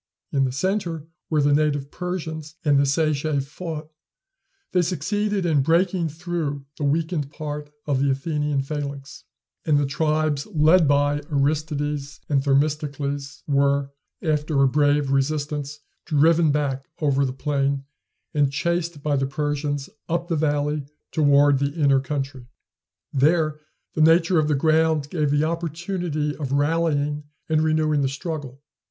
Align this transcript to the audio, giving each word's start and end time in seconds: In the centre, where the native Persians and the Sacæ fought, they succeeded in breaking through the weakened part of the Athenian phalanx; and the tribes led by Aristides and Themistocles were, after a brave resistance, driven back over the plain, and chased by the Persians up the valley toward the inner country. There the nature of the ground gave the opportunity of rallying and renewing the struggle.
In 0.31 0.45
the 0.45 0.51
centre, 0.51 1.05
where 1.29 1.43
the 1.43 1.53
native 1.53 1.91
Persians 1.91 2.55
and 2.65 2.79
the 2.79 2.85
Sacæ 2.85 3.43
fought, 3.43 3.91
they 4.71 4.81
succeeded 4.81 5.45
in 5.45 5.61
breaking 5.61 6.09
through 6.09 6.65
the 6.79 6.83
weakened 6.83 7.29
part 7.29 7.69
of 7.85 7.99
the 8.01 8.09
Athenian 8.09 8.63
phalanx; 8.63 9.25
and 9.63 9.77
the 9.77 9.85
tribes 9.85 10.47
led 10.47 10.87
by 10.87 11.21
Aristides 11.29 12.19
and 12.27 12.41
Themistocles 12.43 13.43
were, 13.45 13.91
after 14.23 14.63
a 14.63 14.67
brave 14.67 15.11
resistance, 15.11 15.81
driven 16.05 16.51
back 16.51 16.89
over 16.99 17.23
the 17.23 17.31
plain, 17.31 17.83
and 18.33 18.51
chased 18.51 19.03
by 19.03 19.15
the 19.15 19.27
Persians 19.27 19.87
up 20.09 20.29
the 20.29 20.35
valley 20.35 20.83
toward 21.11 21.59
the 21.59 21.75
inner 21.75 21.99
country. 21.99 22.47
There 23.13 23.59
the 23.93 24.01
nature 24.01 24.39
of 24.39 24.47
the 24.47 24.55
ground 24.55 25.11
gave 25.11 25.29
the 25.29 25.43
opportunity 25.43 26.35
of 26.35 26.53
rallying 26.53 27.25
and 27.47 27.61
renewing 27.61 28.01
the 28.01 28.09
struggle. 28.09 28.63